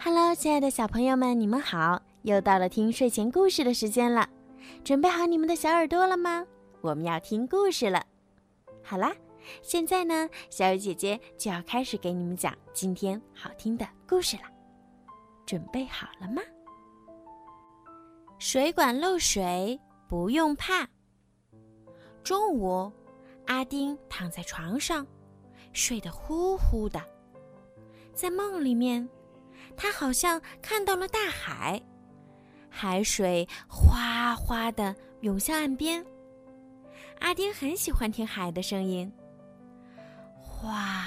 [0.00, 2.00] Hello，亲爱的小朋友们，你们好！
[2.22, 4.28] 又到了听睡前故事的时间了，
[4.84, 6.46] 准备好你们的小耳朵了吗？
[6.80, 8.06] 我们要听故事了。
[8.80, 9.12] 好啦，
[9.60, 14.42] 现在呢，小雨姐姐就要开始给你们讲今天好听的故事了。
[15.44, 16.40] 准备好了吗？
[18.38, 20.88] 水管漏水不用怕。
[22.22, 22.90] 中午，
[23.46, 25.04] 阿丁躺在床上，
[25.72, 27.02] 睡得呼呼的，
[28.14, 29.06] 在梦里面。
[29.76, 31.80] 他好像看到了大海，
[32.68, 36.04] 海水哗哗地涌向岸边。
[37.20, 39.12] 阿丁很喜欢听海的声音，
[40.40, 41.04] 哗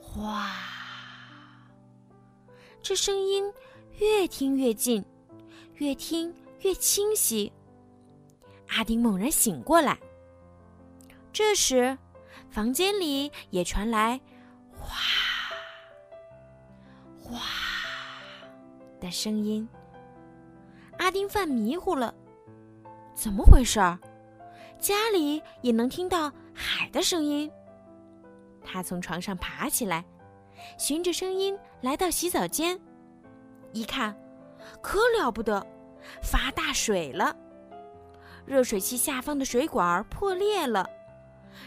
[0.00, 0.50] 哗，
[2.82, 3.52] 这声音
[3.98, 5.04] 越听越近，
[5.74, 7.52] 越听越清晰。
[8.68, 9.98] 阿丁猛然醒过来，
[11.32, 11.96] 这时，
[12.50, 14.20] 房间里也传来
[14.76, 14.96] 哗。
[17.30, 17.40] 哇
[19.00, 19.68] 的声音，
[20.98, 22.14] 阿丁犯迷糊了，
[23.14, 23.98] 怎么回事儿？
[24.78, 27.50] 家里也能听到海的声音。
[28.64, 30.04] 他从床上爬起来，
[30.78, 32.80] 循着声音来到洗澡间，
[33.72, 34.16] 一看，
[34.80, 35.66] 可了不得，
[36.22, 37.36] 发大水了！
[38.46, 40.88] 热水器下方的水管破裂了，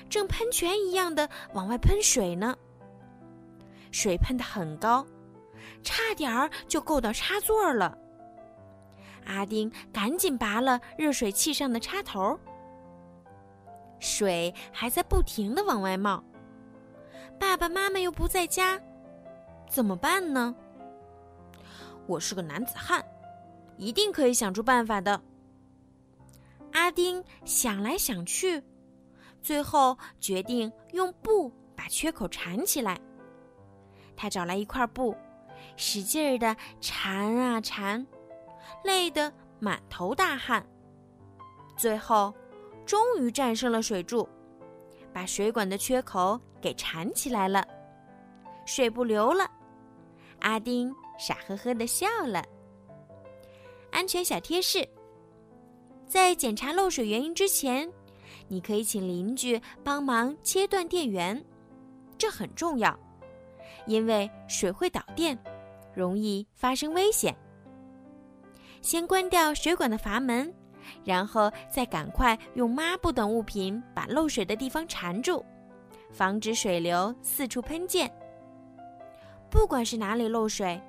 [0.09, 2.57] 正喷泉一样的往外喷水呢，
[3.91, 5.05] 水喷得很高。
[5.83, 7.97] 差点儿就够到插座了。
[9.25, 12.39] 阿丁赶紧拔了热水器上的插头，
[14.00, 16.23] 水还在不停的往外冒。
[17.39, 18.80] 爸爸妈妈又不在家，
[19.69, 20.55] 怎么办呢？
[22.08, 23.03] 我是个男子汉，
[23.78, 25.22] 一定可以想出办法的。
[26.73, 28.63] 阿丁想来想去，
[29.41, 33.00] 最后决定用布把缺口缠起来。
[34.16, 35.16] 他找来一块布。
[35.75, 38.06] 使劲儿的缠啊缠，
[38.84, 40.66] 累得满头大汗。
[41.75, 42.34] 最后，
[42.85, 44.28] 终于战胜了水柱，
[45.13, 47.66] 把水管的缺口给缠起来了，
[48.66, 49.50] 水不流了。
[50.40, 52.44] 阿丁傻呵呵的笑了。
[53.91, 54.88] 安全小贴士：
[56.07, 57.91] 在检查漏水原因之前，
[58.47, 61.44] 你可以请邻居帮忙切断电源，
[62.18, 62.97] 这很重要，
[63.85, 65.38] 因为水会导电。
[65.94, 67.35] 容易发生危险。
[68.81, 70.53] 先关掉水管的阀门，
[71.03, 75.44] 然后再赶快用抹布等物品把漏水的地方缠住，
[76.12, 78.12] 防止水流四处喷溅。
[79.50, 80.81] 不管是哪里漏水，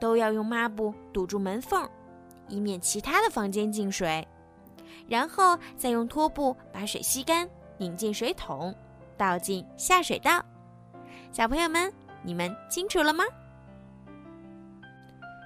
[0.00, 1.88] 都要用抹布堵住门缝，
[2.48, 4.26] 以免其他的房间进水。
[5.06, 8.74] 然后再用拖布把水吸干，拧进水桶，
[9.16, 10.44] 倒进下水道。
[11.30, 13.24] 小朋友们，你们清楚了吗？